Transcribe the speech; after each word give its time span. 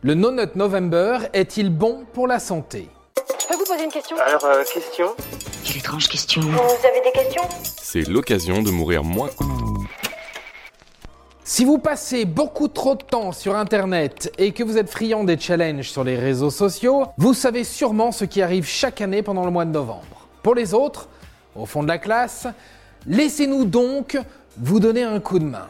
Le 0.00 0.14
No 0.14 0.30
Nut 0.30 0.54
November 0.54 1.18
est-il 1.32 1.70
bon 1.70 2.04
pour 2.12 2.28
la 2.28 2.38
santé? 2.38 2.88
Je 3.16 3.48
peux 3.48 3.56
vous 3.56 3.64
poser 3.64 3.82
une 3.82 3.90
question? 3.90 4.16
Alors, 4.24 4.44
euh, 4.44 4.62
question? 4.62 5.06
Quelle 5.64 5.78
étrange 5.78 6.06
question. 6.06 6.40
Vous 6.40 6.86
avez 6.86 7.00
des 7.04 7.10
questions? 7.12 7.42
C'est 7.82 8.06
l'occasion 8.06 8.62
de 8.62 8.70
mourir 8.70 9.02
moins. 9.02 9.30
Si 11.42 11.64
vous 11.64 11.78
passez 11.78 12.26
beaucoup 12.26 12.68
trop 12.68 12.94
de 12.94 13.02
temps 13.02 13.32
sur 13.32 13.56
Internet 13.56 14.32
et 14.38 14.52
que 14.52 14.62
vous 14.62 14.78
êtes 14.78 14.88
friand 14.88 15.24
des 15.24 15.36
challenges 15.36 15.90
sur 15.90 16.04
les 16.04 16.16
réseaux 16.16 16.50
sociaux, 16.50 17.06
vous 17.16 17.34
savez 17.34 17.64
sûrement 17.64 18.12
ce 18.12 18.24
qui 18.24 18.40
arrive 18.40 18.66
chaque 18.66 19.00
année 19.00 19.24
pendant 19.24 19.44
le 19.44 19.50
mois 19.50 19.64
de 19.64 19.72
novembre. 19.72 20.28
Pour 20.44 20.54
les 20.54 20.74
autres, 20.74 21.08
au 21.56 21.66
fond 21.66 21.82
de 21.82 21.88
la 21.88 21.98
classe, 21.98 22.46
laissez-nous 23.08 23.64
donc 23.64 24.16
vous 24.58 24.78
donner 24.78 25.02
un 25.02 25.18
coup 25.18 25.40
de 25.40 25.44
main. 25.44 25.66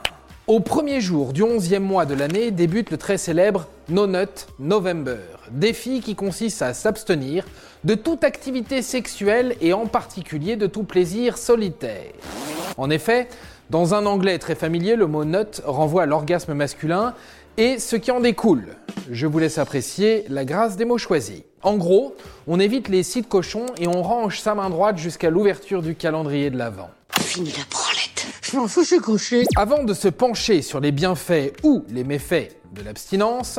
Au 0.48 0.60
premier 0.60 1.02
jour 1.02 1.34
du 1.34 1.42
11e 1.42 1.80
mois 1.80 2.06
de 2.06 2.14
l'année 2.14 2.50
débute 2.50 2.90
le 2.90 2.96
très 2.96 3.18
célèbre 3.18 3.66
No 3.90 4.06
Nut 4.06 4.46
November, 4.58 5.18
défi 5.50 6.00
qui 6.00 6.14
consiste 6.14 6.62
à 6.62 6.72
s'abstenir 6.72 7.44
de 7.84 7.94
toute 7.94 8.24
activité 8.24 8.80
sexuelle 8.80 9.56
et 9.60 9.74
en 9.74 9.84
particulier 9.84 10.56
de 10.56 10.66
tout 10.66 10.84
plaisir 10.84 11.36
solitaire. 11.36 12.14
En 12.78 12.88
effet, 12.88 13.28
dans 13.68 13.92
un 13.92 14.06
anglais 14.06 14.38
très 14.38 14.54
familier, 14.54 14.96
le 14.96 15.06
mot 15.06 15.26
nut 15.26 15.60
renvoie 15.66 16.04
à 16.04 16.06
l'orgasme 16.06 16.54
masculin 16.54 17.12
et 17.58 17.78
ce 17.78 17.96
qui 17.96 18.10
en 18.10 18.20
découle. 18.20 18.68
Je 19.10 19.26
vous 19.26 19.38
laisse 19.38 19.58
apprécier 19.58 20.24
la 20.30 20.46
grâce 20.46 20.78
des 20.78 20.86
mots 20.86 20.96
choisis. 20.96 21.42
En 21.62 21.76
gros, 21.76 22.16
on 22.46 22.58
évite 22.58 22.88
les 22.88 23.02
sites 23.02 23.28
cochons 23.28 23.66
et 23.78 23.86
on 23.86 24.02
range 24.02 24.40
sa 24.40 24.54
main 24.54 24.70
droite 24.70 24.96
jusqu'à 24.96 25.28
l'ouverture 25.28 25.82
du 25.82 25.94
calendrier 25.94 26.48
de 26.48 26.56
l'Avent. 26.56 26.88
Je 28.50 28.98
couché. 28.98 29.44
Avant 29.56 29.84
de 29.84 29.92
se 29.92 30.08
pencher 30.08 30.62
sur 30.62 30.80
les 30.80 30.90
bienfaits 30.90 31.52
ou 31.64 31.84
les 31.90 32.02
méfaits 32.02 32.56
de 32.72 32.80
l'abstinence, 32.82 33.58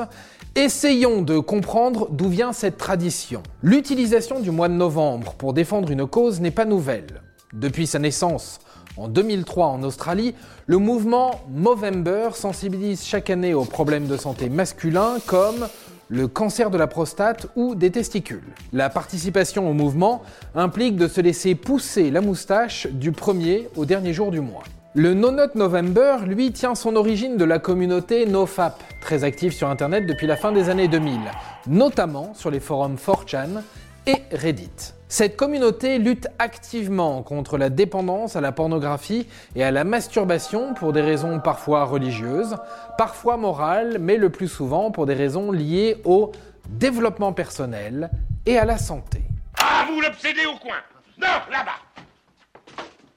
essayons 0.56 1.22
de 1.22 1.38
comprendre 1.38 2.08
d'où 2.10 2.28
vient 2.28 2.54
cette 2.54 2.78
tradition. 2.78 3.44
L'utilisation 3.62 4.40
du 4.40 4.50
mois 4.50 4.68
de 4.68 4.74
novembre 4.74 5.36
pour 5.36 5.54
défendre 5.54 5.92
une 5.92 6.08
cause 6.08 6.42
n'est 6.42 6.50
pas 6.50 6.66
nouvelle. 6.66 7.22
Depuis 7.54 7.86
sa 7.86 8.00
naissance 8.00 8.62
en 8.98 9.08
2003 9.08 9.68
en 9.68 9.84
Australie, 9.84 10.34
le 10.66 10.80
mouvement 10.80 11.40
Movember 11.52 12.30
sensibilise 12.34 13.04
chaque 13.04 13.30
année 13.30 13.54
aux 13.54 13.66
problèmes 13.66 14.08
de 14.08 14.18
santé 14.18 14.50
masculins 14.50 15.18
comme 15.28 15.68
le 16.08 16.28
cancer 16.28 16.72
de 16.72 16.80
la 16.80 16.88
prostate 16.88 17.46
ou 17.56 17.76
des 17.76 17.92
testicules. 17.92 18.56
La 18.74 18.90
participation 18.90 19.70
au 19.70 19.74
mouvement 19.74 20.24
implique 20.56 20.96
de 20.96 21.08
se 21.08 21.22
laisser 21.22 21.54
pousser 21.54 22.10
la 22.10 22.22
moustache 22.22 22.88
du 22.88 23.12
premier 23.12 23.70
au 23.76 23.86
dernier 23.86 24.14
jour 24.14 24.32
du 24.32 24.40
mois. 24.40 24.64
Le 25.02 25.14
No 25.14 25.32
Nut 25.32 25.56
November, 25.56 26.18
lui, 26.26 26.52
tient 26.52 26.76
son 26.76 26.98
origine 26.98 27.38
de 27.38 27.46
la 27.46 27.58
communauté 27.58 28.26
NoFap, 28.26 28.84
très 29.00 29.24
active 29.24 29.54
sur 29.54 29.70
Internet 29.70 30.06
depuis 30.06 30.28
la 30.28 30.36
fin 30.36 30.52
des 30.52 30.68
années 30.68 30.90
2000, 30.90 31.22
notamment 31.68 32.34
sur 32.34 32.52
les 32.52 32.60
forums 32.60 32.98
4chan 32.98 33.64
et 34.08 34.18
Reddit. 34.34 34.94
Cette 35.08 35.38
communauté 35.38 36.00
lutte 36.00 36.28
activement 36.38 37.24
contre 37.24 37.58
la 37.58 37.70
dépendance 37.70 38.36
à 38.36 38.42
la 38.42 38.52
pornographie 38.52 39.26
et 39.56 39.64
à 39.64 39.72
la 39.72 39.86
masturbation 39.86 40.74
pour 40.74 40.92
des 40.92 41.02
raisons 41.02 41.40
parfois 41.40 41.86
religieuses, 41.86 42.58
parfois 42.98 43.38
morales, 43.38 44.00
mais 44.02 44.18
le 44.18 44.30
plus 44.30 44.50
souvent 44.50 44.92
pour 44.92 45.06
des 45.06 45.14
raisons 45.14 45.54
liées 45.54 46.02
au 46.04 46.34
développement 46.68 47.32
personnel 47.32 48.12
et 48.46 48.58
à 48.58 48.66
la 48.66 48.78
santé. 48.78 49.22
Ah, 49.62 49.86
vous 49.90 50.02
l'obsédez 50.02 50.46
au 50.46 50.58
coin 50.58 50.76
Non, 51.18 51.40
là-bas 51.50 51.89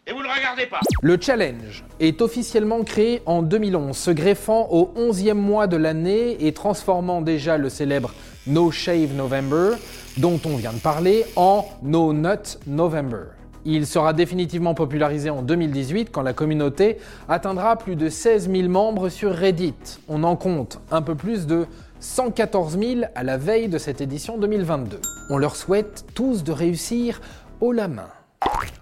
Et 0.04 0.12
vous 0.12 0.18
ne 0.18 0.24
le 0.24 0.30
regardez 0.30 0.66
pas 0.66 0.80
Le 1.00 1.16
challenge 1.20 1.84
est 2.00 2.20
officiellement 2.22 2.82
créé 2.82 3.22
en 3.24 3.40
2011, 3.40 3.96
se 3.96 4.10
greffant 4.10 4.66
au 4.72 4.92
11e 4.96 5.34
mois 5.34 5.68
de 5.68 5.76
l'année 5.76 6.44
et 6.44 6.52
transformant 6.52 7.22
déjà 7.22 7.56
le 7.56 7.68
célèbre 7.68 8.12
No 8.48 8.72
Shave 8.72 9.14
November, 9.14 9.76
dont 10.18 10.40
on 10.44 10.56
vient 10.56 10.72
de 10.72 10.80
parler, 10.80 11.24
en 11.36 11.66
No 11.84 12.12
Nut 12.12 12.58
November. 12.66 13.26
Il 13.64 13.86
sera 13.86 14.12
définitivement 14.12 14.74
popularisé 14.74 15.30
en 15.30 15.40
2018 15.40 16.10
quand 16.10 16.22
la 16.22 16.32
communauté 16.32 16.98
atteindra 17.28 17.76
plus 17.76 17.94
de 17.94 18.08
16 18.08 18.50
000 18.50 18.68
membres 18.68 19.08
sur 19.08 19.32
Reddit. 19.32 20.00
On 20.08 20.24
en 20.24 20.34
compte 20.34 20.80
un 20.90 21.02
peu 21.02 21.14
plus 21.14 21.46
de 21.46 21.66
114 22.00 22.76
000 22.76 23.00
à 23.14 23.22
la 23.22 23.36
veille 23.36 23.68
de 23.68 23.78
cette 23.78 24.00
édition 24.00 24.36
2022. 24.36 24.98
On 25.30 25.38
leur 25.38 25.54
souhaite 25.54 26.06
tous 26.12 26.42
de 26.42 26.50
réussir 26.50 27.20
haut 27.60 27.70
la 27.70 27.86
main. 27.86 28.08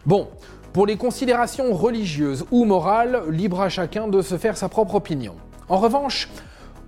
Bon, 0.06 0.28
pour 0.72 0.86
les 0.86 0.96
considérations 0.96 1.72
religieuses 1.72 2.44
ou 2.50 2.64
morales, 2.64 3.22
libre 3.30 3.60
à 3.60 3.68
chacun 3.68 4.08
de 4.08 4.22
se 4.22 4.38
faire 4.38 4.56
sa 4.56 4.68
propre 4.68 4.94
opinion. 4.94 5.34
En 5.68 5.78
revanche, 5.78 6.28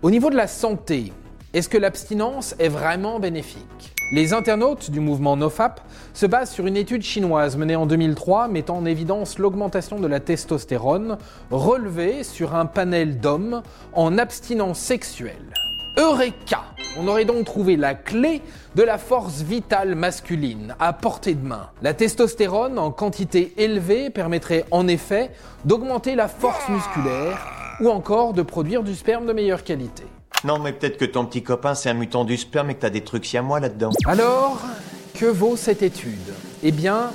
au 0.03 0.11
niveau 0.11 0.31
de 0.31 0.37
la 0.37 0.47
santé, 0.47 1.13
est-ce 1.53 1.69
que 1.69 1.79
l'abstinence 1.79 2.55
est 2.59 2.69
vraiment 2.69 3.19
bénéfique? 3.21 3.95
Les 4.13 4.35
internautes 4.35 4.91
du 4.91 5.01
mouvement 5.01 5.37
NoFap 5.37 5.81
se 6.13 6.27
basent 6.27 6.51
sur 6.51 6.67
une 6.67 6.77
étude 6.77 7.03
chinoise 7.03 7.57
menée 7.57 7.77
en 7.77 7.87
2003 7.87 8.49
mettant 8.49 8.77
en 8.77 8.85
évidence 8.85 9.39
l'augmentation 9.39 9.99
de 9.99 10.07
la 10.07 10.21
testostérone 10.21 11.17
relevée 11.51 12.23
sur 12.23 12.55
un 12.55 12.67
panel 12.67 13.21
d'hommes 13.21 13.63
en 13.95 14.19
abstinence 14.19 14.79
sexuelle. 14.79 15.55
Eureka 15.97 16.63
On 16.99 17.09
aurait 17.09 17.25
donc 17.25 17.47
trouvé 17.47 17.77
la 17.77 17.95
clé 17.95 18.43
de 18.75 18.83
la 18.83 18.99
force 18.99 19.41
vitale 19.41 19.95
masculine 19.95 20.77
à 20.79 20.93
portée 20.93 21.35
de 21.35 21.47
main. 21.47 21.71
La 21.81 21.95
testostérone 21.95 22.79
en 22.79 22.91
quantité 22.91 23.55
élevée 23.57 24.11
permettrait 24.11 24.67
en 24.71 24.87
effet 24.87 25.31
d'augmenter 25.65 26.15
la 26.15 26.29
force 26.29 26.69
musculaire 26.69 27.79
ou 27.81 27.89
encore 27.89 28.35
de 28.35 28.43
produire 28.43 28.83
du 28.83 28.95
sperme 28.95 29.25
de 29.25 29.33
meilleure 29.33 29.65
qualité. 29.65 30.03
Non, 30.45 30.59
mais 30.59 30.73
peut-être 30.73 30.99
que 30.99 31.07
ton 31.07 31.25
petit 31.25 31.43
copain, 31.43 31.75
c'est 31.75 31.89
un 31.89 31.95
mutant 31.95 32.25
du 32.25 32.37
sperme 32.37 32.71
et 32.71 32.75
que 32.75 32.81
t'as 32.81 32.91
des 32.91 33.05
trucs 33.05 33.25
siamois 33.25 33.61
là-dedans. 33.61 33.91
Alors, 34.07 34.61
que 35.15 35.27
vaut 35.27 35.57
cette 35.57 35.83
étude? 35.83 36.35
Eh 36.63 36.73
bien, 36.73 37.11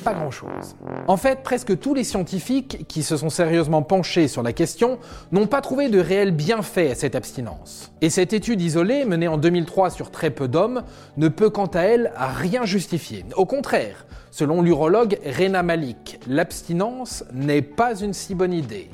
pas 0.00 0.14
grand-chose. 0.14 0.76
En 1.06 1.16
fait, 1.16 1.42
presque 1.42 1.78
tous 1.78 1.94
les 1.94 2.04
scientifiques 2.04 2.86
qui 2.88 3.02
se 3.02 3.16
sont 3.16 3.30
sérieusement 3.30 3.82
penchés 3.82 4.28
sur 4.28 4.42
la 4.42 4.52
question 4.52 4.98
n'ont 5.32 5.46
pas 5.46 5.60
trouvé 5.60 5.88
de 5.88 6.00
réel 6.00 6.32
bienfait 6.32 6.90
à 6.90 6.94
cette 6.94 7.14
abstinence. 7.14 7.92
Et 8.00 8.10
cette 8.10 8.32
étude 8.32 8.60
isolée, 8.60 9.04
menée 9.04 9.28
en 9.28 9.36
2003 9.36 9.90
sur 9.90 10.10
très 10.10 10.30
peu 10.30 10.48
d'hommes, 10.48 10.82
ne 11.16 11.28
peut 11.28 11.50
quant 11.50 11.66
à 11.66 11.80
elle 11.80 12.12
rien 12.16 12.64
justifier. 12.64 13.24
Au 13.36 13.46
contraire, 13.46 14.06
selon 14.30 14.62
l'urologue 14.62 15.18
Rena 15.24 15.62
Malik, 15.62 16.20
l'abstinence 16.26 17.24
n'est 17.32 17.62
pas 17.62 18.00
une 18.00 18.12
si 18.12 18.34
bonne 18.34 18.52
idée. 18.52 18.90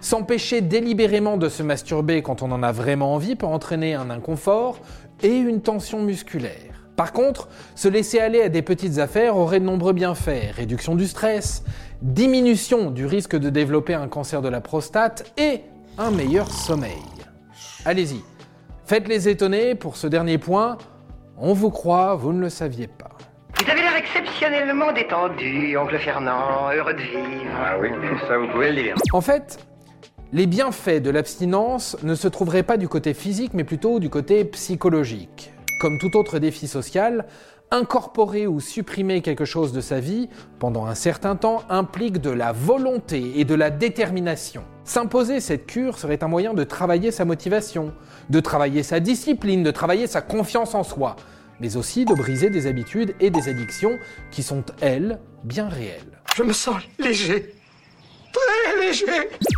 S'empêcher 0.00 0.60
délibérément 0.60 1.36
de 1.36 1.48
se 1.48 1.62
masturber 1.62 2.22
quand 2.22 2.42
on 2.42 2.52
en 2.52 2.62
a 2.62 2.72
vraiment 2.72 3.14
envie 3.14 3.36
peut 3.36 3.46
entraîner 3.46 3.94
un 3.94 4.10
inconfort 4.10 4.78
et 5.22 5.36
une 5.36 5.60
tension 5.60 6.02
musculaire. 6.02 6.67
Par 6.98 7.12
contre, 7.12 7.48
se 7.76 7.86
laisser 7.86 8.18
aller 8.18 8.42
à 8.42 8.48
des 8.48 8.60
petites 8.60 8.98
affaires 8.98 9.36
aurait 9.36 9.60
de 9.60 9.64
nombreux 9.64 9.92
bienfaits. 9.92 10.50
Réduction 10.56 10.96
du 10.96 11.06
stress, 11.06 11.62
diminution 12.02 12.90
du 12.90 13.06
risque 13.06 13.36
de 13.36 13.50
développer 13.50 13.94
un 13.94 14.08
cancer 14.08 14.42
de 14.42 14.48
la 14.48 14.60
prostate 14.60 15.32
et 15.38 15.60
un 15.96 16.10
meilleur 16.10 16.50
sommeil. 16.50 16.98
Allez-y, 17.84 18.20
faites 18.84 19.06
les 19.06 19.28
étonner 19.28 19.76
pour 19.76 19.96
ce 19.96 20.08
dernier 20.08 20.38
point. 20.38 20.76
On 21.36 21.52
vous 21.52 21.70
croit, 21.70 22.16
vous 22.16 22.32
ne 22.32 22.40
le 22.40 22.48
saviez 22.48 22.88
pas. 22.88 23.16
Vous 23.60 23.70
avez 23.70 23.80
l'air 23.80 23.94
exceptionnellement 23.94 24.92
détendu, 24.92 25.76
oncle 25.76 26.00
Fernand, 26.00 26.72
heureux 26.74 26.94
de 26.94 26.98
vivre. 26.98 27.52
Ah 27.64 27.76
oui, 27.80 27.90
ça 28.26 28.38
vous 28.38 28.48
pouvez 28.48 28.72
le 28.72 28.82
dire. 28.82 28.96
En 29.12 29.20
fait, 29.20 29.64
les 30.32 30.46
bienfaits 30.46 31.00
de 31.00 31.10
l'abstinence 31.10 31.96
ne 32.02 32.16
se 32.16 32.26
trouveraient 32.26 32.64
pas 32.64 32.76
du 32.76 32.88
côté 32.88 33.14
physique, 33.14 33.54
mais 33.54 33.62
plutôt 33.62 34.00
du 34.00 34.10
côté 34.10 34.44
psychologique. 34.44 35.52
Comme 35.78 35.98
tout 35.98 36.16
autre 36.16 36.38
défi 36.38 36.66
social, 36.66 37.26
incorporer 37.70 38.46
ou 38.46 38.60
supprimer 38.60 39.20
quelque 39.20 39.44
chose 39.44 39.72
de 39.72 39.80
sa 39.80 40.00
vie 40.00 40.28
pendant 40.58 40.86
un 40.86 40.94
certain 40.94 41.36
temps 41.36 41.62
implique 41.68 42.18
de 42.18 42.30
la 42.30 42.52
volonté 42.52 43.38
et 43.38 43.44
de 43.44 43.54
la 43.54 43.70
détermination. 43.70 44.64
S'imposer 44.84 45.40
cette 45.40 45.66
cure 45.66 45.98
serait 45.98 46.24
un 46.24 46.28
moyen 46.28 46.54
de 46.54 46.64
travailler 46.64 47.10
sa 47.10 47.24
motivation, 47.24 47.92
de 48.30 48.40
travailler 48.40 48.82
sa 48.82 49.00
discipline, 49.00 49.62
de 49.62 49.70
travailler 49.70 50.06
sa 50.06 50.22
confiance 50.22 50.74
en 50.74 50.82
soi, 50.82 51.16
mais 51.60 51.76
aussi 51.76 52.04
de 52.04 52.14
briser 52.14 52.50
des 52.50 52.66
habitudes 52.66 53.14
et 53.20 53.30
des 53.30 53.48
addictions 53.48 53.98
qui 54.30 54.42
sont, 54.42 54.64
elles, 54.80 55.18
bien 55.44 55.68
réelles. 55.68 56.18
Je 56.36 56.42
me 56.42 56.52
sens 56.52 56.82
léger. 56.98 57.54
Très 58.32 58.80
léger. 58.80 59.06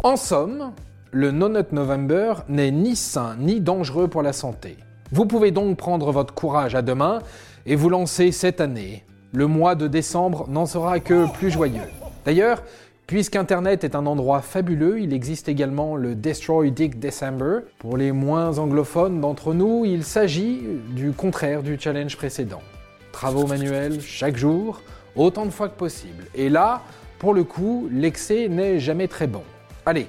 En 0.03 0.17
somme, 0.17 0.73
le 1.13 1.31
No 1.31 1.49
Nut 1.49 1.73
November 1.73 2.35
n'est 2.49 2.71
ni 2.71 2.97
sain 2.97 3.37
ni 3.39 3.61
dangereux 3.61 4.09
pour 4.09 4.23
la 4.23 4.33
santé. 4.33 4.77
Vous 5.13 5.27
pouvez 5.27 5.51
donc 5.51 5.77
prendre 5.77 6.13
votre 6.13 6.33
courage 6.33 6.77
à 6.77 6.83
deux 6.83 6.95
mains 6.95 7.19
et 7.67 7.75
vous 7.75 7.89
lancer 7.89 8.31
cette 8.31 8.61
année. 8.61 9.05
Le 9.33 9.49
mois 9.49 9.75
de 9.75 9.89
décembre 9.89 10.49
n'en 10.49 10.67
sera 10.67 11.01
que 11.01 11.29
plus 11.33 11.51
joyeux. 11.51 11.83
D'ailleurs, 12.25 12.63
puisqu'Internet 13.09 13.83
est 13.83 13.97
un 13.97 14.07
endroit 14.07 14.41
fabuleux, 14.41 15.01
il 15.01 15.13
existe 15.13 15.49
également 15.49 15.97
le 15.97 16.15
Destroy 16.15 16.71
Dick 16.71 17.01
December. 17.01 17.59
Pour 17.81 17.97
les 17.97 18.13
moins 18.13 18.59
anglophones 18.59 19.21
d'entre 19.21 19.53
nous, 19.53 19.85
il 19.85 20.05
s'agit 20.05 20.63
du 20.91 21.11
contraire 21.11 21.65
du 21.65 21.77
challenge 21.77 22.17
précédent. 22.17 22.63
Travaux 23.11 23.49
manuels 23.49 24.01
chaque 24.01 24.37
jour, 24.37 24.81
autant 25.17 25.45
de 25.45 25.51
fois 25.51 25.69
que 25.69 25.77
possible. 25.77 26.25
Et 26.37 26.49
là, 26.49 26.83
pour 27.19 27.35
le 27.35 27.43
coup, 27.43 27.89
l'excès 27.91 28.47
n'est 28.49 28.79
jamais 28.79 29.09
très 29.09 29.27
bon. 29.27 29.43
Allez, 29.85 30.07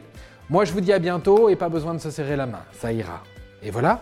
moi 0.48 0.64
je 0.64 0.74
vous 0.74 0.82
dis 0.82 0.94
à 0.94 1.00
bientôt 1.00 1.50
et 1.50 1.56
pas 1.56 1.70
besoin 1.70 1.96
de 1.96 2.00
se 2.00 2.12
serrer 2.12 2.36
la 2.36 2.46
main, 2.46 2.62
ça 2.72 2.94
ira. 2.94 3.24
Et 3.64 3.72
voilà, 3.72 4.02